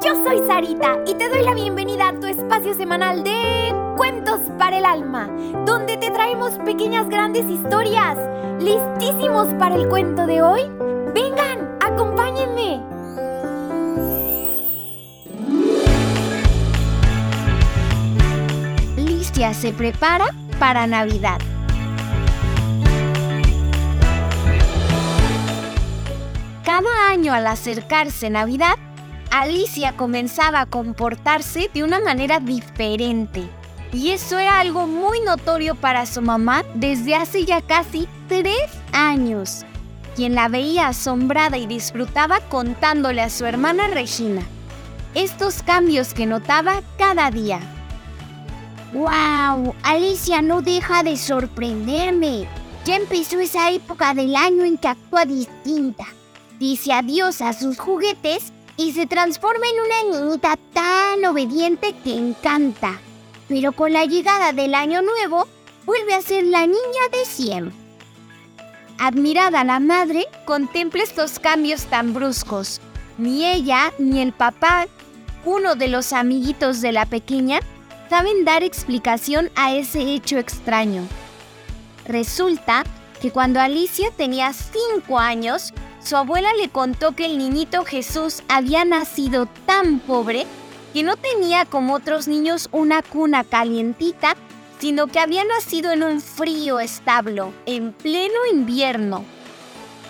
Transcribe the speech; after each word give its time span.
Yo 0.00 0.14
soy 0.24 0.46
Sarita 0.46 0.98
y 1.06 1.14
te 1.14 1.28
doy 1.28 1.42
la 1.42 1.54
bienvenida 1.54 2.08
a 2.08 2.12
tu 2.12 2.26
espacio 2.26 2.74
semanal 2.74 3.24
de 3.24 3.74
Cuentos 3.96 4.40
para 4.58 4.76
el 4.76 4.84
Alma, 4.84 5.26
donde 5.64 5.96
te 5.96 6.10
traemos 6.10 6.52
pequeñas 6.66 7.08
grandes 7.08 7.46
historias. 7.46 8.18
¿Listísimos 8.60 9.48
para 9.54 9.74
el 9.74 9.88
cuento 9.88 10.26
de 10.26 10.42
hoy? 10.42 10.60
Vengan, 11.14 11.78
acompáñenme. 11.80 12.80
Licia 18.96 19.54
se 19.54 19.72
prepara 19.72 20.26
para 20.58 20.86
Navidad. 20.86 21.38
Cada 26.64 27.10
año 27.10 27.32
al 27.32 27.46
acercarse 27.46 28.30
Navidad, 28.30 28.74
Alicia 29.30 29.96
comenzaba 29.96 30.60
a 30.60 30.66
comportarse 30.66 31.70
de 31.72 31.84
una 31.84 32.00
manera 32.00 32.40
diferente. 32.40 33.48
Y 33.92 34.10
eso 34.10 34.38
era 34.38 34.60
algo 34.60 34.86
muy 34.86 35.20
notorio 35.20 35.74
para 35.74 36.06
su 36.06 36.20
mamá 36.20 36.62
desde 36.74 37.14
hace 37.14 37.44
ya 37.44 37.62
casi 37.62 38.06
tres 38.28 38.70
años, 38.92 39.64
quien 40.14 40.34
la 40.34 40.48
veía 40.48 40.88
asombrada 40.88 41.56
y 41.56 41.66
disfrutaba 41.66 42.40
contándole 42.48 43.22
a 43.22 43.30
su 43.30 43.46
hermana 43.46 43.88
Regina 43.88 44.42
estos 45.14 45.62
cambios 45.62 46.14
que 46.14 46.26
notaba 46.26 46.82
cada 46.96 47.30
día. 47.30 47.60
¡Wow! 48.92 49.74
Alicia 49.82 50.42
no 50.42 50.62
deja 50.62 51.02
de 51.02 51.16
sorprenderme. 51.16 52.46
Ya 52.84 52.96
empezó 52.96 53.38
esa 53.40 53.70
época 53.70 54.14
del 54.14 54.36
año 54.36 54.64
en 54.64 54.78
que 54.78 54.88
actúa 54.88 55.24
distinta. 55.24 56.04
Dice 56.58 56.92
adiós 56.92 57.40
a 57.40 57.52
sus 57.52 57.78
juguetes 57.78 58.52
y 58.78 58.92
se 58.92 59.06
transforma 59.06 59.66
en 59.66 60.12
una 60.12 60.18
niñita 60.20 60.56
tan 60.72 61.24
obediente 61.26 61.94
que 62.02 62.16
encanta. 62.16 62.98
Pero 63.48 63.72
con 63.72 63.92
la 63.92 64.06
llegada 64.06 64.52
del 64.52 64.74
año 64.74 65.02
nuevo, 65.02 65.46
vuelve 65.84 66.14
a 66.14 66.22
ser 66.22 66.44
la 66.44 66.66
niña 66.66 67.08
de 67.12 67.24
siempre. 67.26 67.76
Admirada 68.98 69.64
la 69.64 69.80
madre, 69.80 70.26
contempla 70.44 71.02
estos 71.02 71.38
cambios 71.40 71.86
tan 71.86 72.14
bruscos. 72.14 72.80
Ni 73.18 73.44
ella 73.44 73.92
ni 73.98 74.20
el 74.20 74.32
papá, 74.32 74.86
uno 75.44 75.74
de 75.74 75.88
los 75.88 76.12
amiguitos 76.12 76.80
de 76.80 76.92
la 76.92 77.04
pequeña, 77.04 77.60
saben 78.08 78.44
dar 78.44 78.62
explicación 78.62 79.50
a 79.56 79.74
ese 79.74 80.02
hecho 80.02 80.38
extraño. 80.38 81.02
Resulta 82.06 82.84
que 83.20 83.32
cuando 83.32 83.60
Alicia 83.60 84.10
tenía 84.12 84.52
5 84.52 85.18
años, 85.18 85.72
su 86.08 86.16
abuela 86.16 86.54
le 86.54 86.70
contó 86.70 87.12
que 87.12 87.26
el 87.26 87.36
niñito 87.36 87.84
Jesús 87.84 88.42
había 88.48 88.86
nacido 88.86 89.44
tan 89.66 89.98
pobre 89.98 90.46
que 90.94 91.02
no 91.02 91.18
tenía 91.18 91.66
como 91.66 91.92
otros 91.92 92.28
niños 92.28 92.70
una 92.72 93.02
cuna 93.02 93.44
calientita, 93.44 94.34
sino 94.78 95.08
que 95.08 95.18
había 95.18 95.44
nacido 95.44 95.92
en 95.92 96.02
un 96.02 96.22
frío 96.22 96.80
establo, 96.80 97.52
en 97.66 97.92
pleno 97.92 98.46
invierno. 98.50 99.22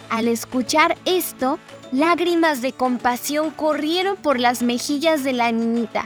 Al 0.08 0.28
escuchar 0.28 0.96
esto, 1.04 1.58
lágrimas 1.90 2.62
de 2.62 2.72
compasión 2.72 3.50
corrieron 3.50 4.16
por 4.16 4.38
las 4.38 4.62
mejillas 4.62 5.24
de 5.24 5.32
la 5.32 5.50
niñita. 5.50 6.04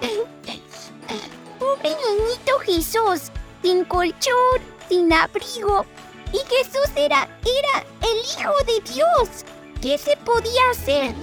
¡Pobre 1.58 1.90
niñito 1.90 2.58
Jesús! 2.64 3.30
Sin 3.62 3.84
colchón, 3.84 4.60
sin 4.88 5.12
abrigo, 5.12 5.84
y 6.32 6.38
Jesús 6.38 6.90
era, 6.96 7.28
era 7.42 7.84
el 8.02 8.18
Hijo 8.18 8.52
de 8.66 8.92
Dios. 8.92 9.44
¿Qué 9.80 9.98
se 9.98 10.16
podía 10.18 10.60
hacer? 10.70 11.14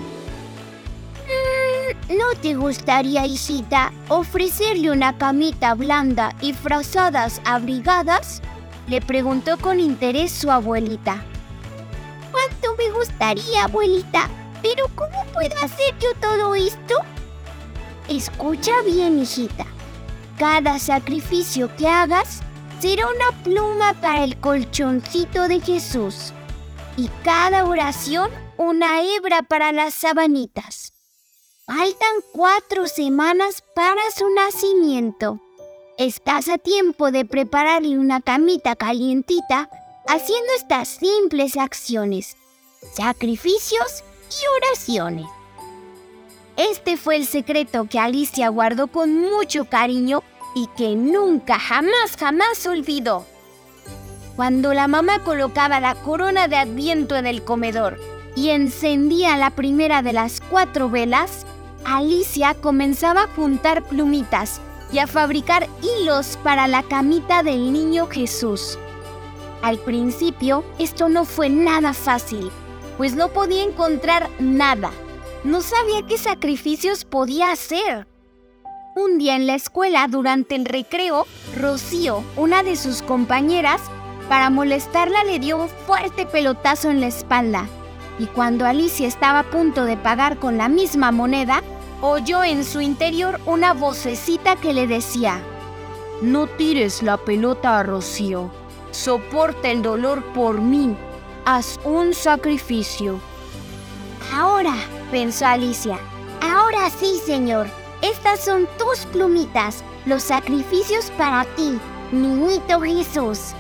Mm, 1.28 2.18
¿No 2.18 2.26
te 2.42 2.56
gustaría, 2.56 3.26
hijita, 3.26 3.92
ofrecerle 4.10 4.92
una 4.92 5.18
camita 5.18 5.74
blanda 5.76 6.34
y 6.42 6.54
frazadas 6.54 7.42
abrigadas? 7.46 8.42
Le 8.88 9.02
preguntó 9.02 9.58
con 9.58 9.80
interés 9.80 10.32
su 10.32 10.50
abuelita. 10.50 11.24
¿Cuánto 12.32 12.76
me 12.78 12.92
gustaría, 12.92 13.66
abuelita? 13.66 14.30
Pero 14.62 14.86
¿cómo 14.96 15.26
puedo 15.34 15.56
hacer 15.62 15.94
yo 16.00 16.10
todo 16.22 16.56
esto? 16.56 16.96
Escucha 18.08 18.72
bien, 18.86 19.20
hijita. 19.20 19.66
Cada 20.38 20.80
sacrificio 20.80 21.70
que 21.76 21.88
hagas 21.88 22.42
será 22.80 23.08
una 23.08 23.44
pluma 23.44 23.94
para 24.02 24.24
el 24.24 24.40
colchoncito 24.40 25.48
de 25.48 25.60
Jesús 25.60 26.34
y 26.96 27.10
cada 27.24 27.66
oración 27.66 28.30
una 28.58 29.02
hebra 29.04 29.44
para 29.44 29.72
las 29.72 29.94
sabanitas. 29.94 30.94
Faltan 31.66 32.16
cuatro 32.34 32.88
semanas 32.88 33.64
para 33.76 34.02
su 34.16 34.30
nacimiento. 34.30 35.40
Estás 35.98 36.50
a 36.50 36.58
tiempo 36.58 37.12
de 37.12 37.26
prepararle 37.26 37.98
una 37.98 38.22
camita 38.22 38.76
calientita 38.76 39.70
haciendo 40.08 40.54
estas 40.56 40.88
simples 40.88 41.58
acciones, 41.58 42.38
sacrificios 42.94 44.04
y 44.30 44.68
oraciones. 44.68 45.26
Este 46.56 46.98
fue 46.98 47.18
el 47.18 47.26
secreto 47.26 47.86
que 47.90 48.00
Alicia 48.00 48.50
guardó 48.50 48.88
con 48.88 49.20
mucho 49.20 49.66
cariño 49.66 50.24
y 50.56 50.68
que 50.78 50.96
nunca, 50.96 51.60
jamás, 51.60 52.16
jamás 52.18 52.66
olvidó. 52.66 53.26
Cuando 54.36 54.74
la 54.74 54.88
mamá 54.88 55.24
colocaba 55.24 55.80
la 55.80 55.96
corona 55.96 56.48
de 56.48 56.58
adviento 56.58 57.16
en 57.16 57.26
el 57.26 57.44
comedor 57.44 58.00
y 58.36 58.50
encendía 58.50 59.36
la 59.36 59.52
primera 59.52 60.02
de 60.02 60.14
las 60.14 60.42
cuatro 60.42 60.90
velas, 60.90 61.46
Alicia 61.86 62.54
comenzaba 62.54 63.24
a 63.24 63.28
juntar 63.28 63.84
plumitas 63.84 64.62
y 64.92 65.00
a 65.00 65.08
fabricar 65.08 65.68
hilos 65.82 66.38
para 66.44 66.68
la 66.68 66.84
camita 66.84 67.44
del 67.44 67.74
niño 67.74 68.08
Jesús. 68.08 68.78
Al 69.62 69.80
principio 69.80 70.64
esto 70.80 71.10
no 71.10 71.26
fue 71.26 71.50
nada 71.50 71.94
fácil, 71.94 72.52
pues 72.98 73.16
no 73.16 73.30
podía 73.30 73.64
encontrar 73.64 74.30
nada. 74.40 74.92
No 75.44 75.62
sabía 75.62 76.06
qué 76.08 76.18
sacrificios 76.18 77.06
podía 77.06 77.52
hacer. 77.52 78.08
Un 79.00 79.20
día 79.20 79.36
en 79.36 79.46
la 79.46 79.54
escuela, 79.54 80.08
durante 80.08 80.56
el 80.56 80.66
recreo, 80.66 81.28
Rocío, 81.56 82.24
una 82.36 82.64
de 82.64 82.76
sus 82.76 83.04
compañeras, 83.04 83.80
para 84.28 84.50
molestarla 84.50 85.24
le 85.24 85.38
dio 85.38 85.58
un 85.58 85.70
fuerte 85.70 86.26
pelotazo 86.26 86.90
en 86.90 87.00
la 87.00 87.06
espalda. 87.06 87.68
Y 88.18 88.26
cuando 88.26 88.66
Alicia 88.66 89.08
estaba 89.08 89.42
a 89.42 89.52
punto 89.52 89.86
de 89.86 89.98
pagar 89.98 90.40
con 90.40 90.58
la 90.58 90.68
misma 90.68 91.12
moneda, 91.12 91.62
oyó 92.02 92.44
en 92.44 92.64
su 92.64 92.82
interior 92.82 93.40
una 93.46 93.74
vocecita 93.74 94.56
que 94.56 94.74
le 94.74 94.88
decía, 94.88 95.42
No 96.24 96.48
tires 96.48 97.04
la 97.04 97.18
pelota 97.18 97.78
a 97.78 97.84
Rocío, 97.84 98.50
soporta 98.90 99.70
el 99.70 99.84
dolor 99.84 100.24
por 100.34 100.60
mí, 100.60 100.98
haz 101.46 101.80
un 101.84 102.16
sacrificio. 102.16 103.20
Ahora, 104.34 104.74
pensó 105.12 105.46
Alicia, 105.46 106.00
ahora 106.42 106.90
sí, 106.90 107.22
señor, 107.24 107.68
estas 108.10 108.40
son 108.44 108.68
tus 108.78 109.06
plumitas, 109.08 109.84
los 110.06 110.24
sacrificios 110.24 111.12
para 111.18 111.46
ti, 111.56 111.80
niñito 112.12 112.82
Jesús. 112.82 113.54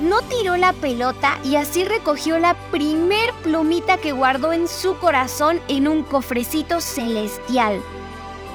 No 0.00 0.22
tiró 0.22 0.56
la 0.56 0.72
pelota 0.72 1.38
y 1.44 1.56
así 1.56 1.84
recogió 1.84 2.38
la 2.38 2.54
primer 2.70 3.32
plumita 3.42 3.98
que 3.98 4.12
guardó 4.12 4.52
en 4.52 4.66
su 4.66 4.96
corazón 4.96 5.60
en 5.68 5.88
un 5.88 6.02
cofrecito 6.02 6.80
celestial. 6.80 7.82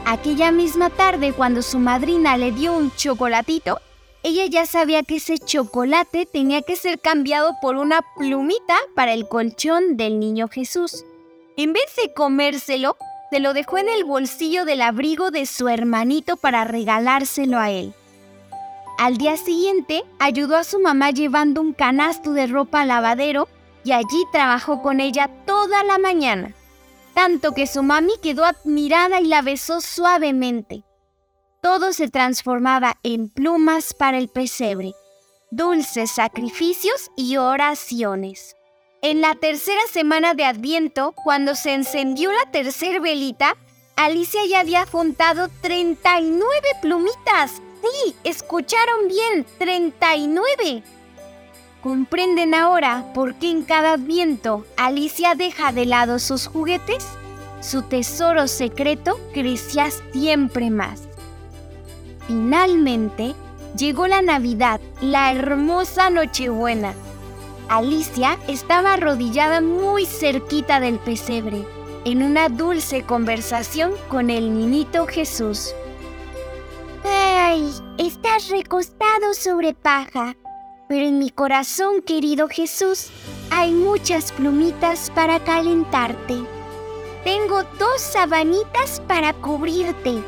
Aquella 0.05 0.51
misma 0.51 0.89
tarde, 0.89 1.33
cuando 1.33 1.61
su 1.61 1.79
madrina 1.79 2.37
le 2.37 2.51
dio 2.51 2.73
un 2.73 2.91
chocolatito, 2.95 3.79
ella 4.23 4.47
ya 4.47 4.65
sabía 4.65 5.03
que 5.03 5.17
ese 5.17 5.37
chocolate 5.37 6.25
tenía 6.25 6.63
que 6.63 6.75
ser 6.75 6.99
cambiado 6.99 7.53
por 7.61 7.75
una 7.75 8.01
plumita 8.17 8.75
para 8.95 9.13
el 9.13 9.27
colchón 9.27 9.97
del 9.97 10.19
niño 10.19 10.47
Jesús. 10.47 11.05
En 11.57 11.73
vez 11.73 11.85
de 11.95 12.11
comérselo, 12.13 12.97
se 13.31 13.39
lo 13.39 13.53
dejó 13.53 13.77
en 13.77 13.89
el 13.89 14.03
bolsillo 14.03 14.65
del 14.65 14.81
abrigo 14.81 15.31
de 15.31 15.45
su 15.45 15.67
hermanito 15.67 16.37
para 16.37 16.63
regalárselo 16.63 17.59
a 17.59 17.71
él. 17.71 17.93
Al 18.97 19.17
día 19.17 19.35
siguiente, 19.35 20.03
ayudó 20.19 20.55
a 20.55 20.63
su 20.63 20.79
mamá 20.79 21.11
llevando 21.11 21.59
un 21.59 21.73
canasto 21.73 22.31
de 22.31 22.47
ropa 22.47 22.81
al 22.81 22.87
lavadero 22.87 23.49
y 23.83 23.91
allí 23.91 24.23
trabajó 24.31 24.81
con 24.81 24.99
ella 24.99 25.29
toda 25.45 25.83
la 25.83 25.97
mañana, 25.97 26.53
tanto 27.13 27.53
que 27.53 27.67
su 27.67 27.83
mami 27.83 28.13
quedó 28.21 28.45
admirada 28.45 29.19
y 29.19 29.25
la 29.27 29.41
besó 29.41 29.81
suavemente. 29.81 30.83
Todo 31.61 31.93
se 31.93 32.09
transformaba 32.09 32.95
en 33.03 33.29
plumas 33.29 33.93
para 33.93 34.17
el 34.17 34.29
pesebre, 34.29 34.93
dulces 35.51 36.11
sacrificios 36.11 37.11
y 37.17 37.37
oraciones. 37.37 38.54
En 39.07 39.21
la 39.21 39.35
tercera 39.35 39.81
semana 39.91 40.33
de 40.33 40.45
Adviento, 40.45 41.11
cuando 41.11 41.53
se 41.53 41.75
encendió 41.75 42.31
la 42.31 42.49
tercera 42.49 42.99
velita, 42.99 43.55
Alicia 43.95 44.41
ya 44.49 44.61
había 44.61 44.87
juntado 44.87 45.47
39 45.61 46.49
plumitas. 46.81 47.61
Sí, 47.83 48.15
escucharon 48.23 49.07
bien, 49.07 49.45
39. 49.59 50.81
¿Comprenden 51.83 52.55
ahora 52.55 53.05
por 53.13 53.35
qué 53.35 53.51
en 53.51 53.61
cada 53.61 53.93
Adviento 53.93 54.65
Alicia 54.75 55.35
deja 55.35 55.71
de 55.71 55.85
lado 55.85 56.17
sus 56.17 56.47
juguetes? 56.47 57.05
su 57.61 57.83
tesoro 57.83 58.47
secreto 58.47 59.19
crecía 59.35 59.89
siempre 60.13 60.71
más. 60.71 61.03
Finalmente, 62.25 63.35
llegó 63.77 64.07
la 64.07 64.23
Navidad, 64.23 64.81
la 64.99 65.31
hermosa 65.31 66.09
Nochebuena. 66.09 66.95
Alicia 67.69 68.37
estaba 68.47 68.93
arrodillada 68.93 69.59
muy 69.59 70.05
cerquita 70.05 70.79
del 70.79 70.99
pesebre, 70.99 71.65
en 72.05 72.21
una 72.21 72.47
dulce 72.49 73.03
conversación 73.03 73.93
con 74.07 74.29
el 74.29 74.53
niñito 74.53 75.07
Jesús. 75.07 75.73
¡Ay! 77.03 77.71
Estás 77.97 78.49
recostado 78.49 79.33
sobre 79.33 79.73
paja, 79.73 80.35
pero 80.87 81.07
en 81.07 81.17
mi 81.17 81.31
corazón, 81.31 82.01
querido 82.01 82.47
Jesús, 82.49 83.09
hay 83.49 83.71
muchas 83.71 84.31
plumitas 84.31 85.09
para 85.09 85.43
calentarte. 85.43 86.43
Tengo 87.23 87.63
dos 87.79 87.99
sabanitas 87.99 89.01
para 89.07 89.33
cubrirte. 89.33 90.21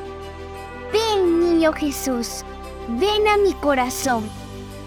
Ven, 0.91 1.39
niño 1.39 1.71
Jesús, 1.73 2.43
ven 2.87 3.27
a 3.27 3.37
mi 3.37 3.53
corazón. 3.53 4.27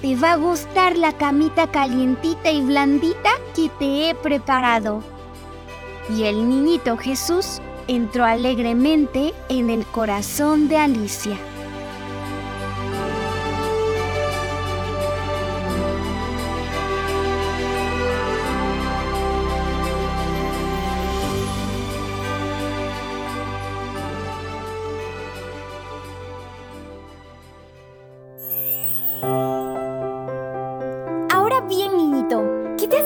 Te 0.03 0.17
va 0.17 0.33
a 0.33 0.37
gustar 0.37 0.97
la 0.97 1.13
camita 1.13 1.67
calientita 1.67 2.51
y 2.51 2.63
blandita 2.63 3.31
que 3.55 3.69
te 3.79 4.09
he 4.09 4.15
preparado. 4.15 5.03
Y 6.09 6.23
el 6.23 6.49
niñito 6.49 6.97
Jesús 6.97 7.61
entró 7.87 8.25
alegremente 8.25 9.35
en 9.51 9.69
el 9.69 9.85
corazón 9.85 10.69
de 10.69 10.79
Alicia. 10.79 11.37